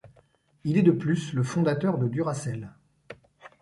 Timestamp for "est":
0.79-0.81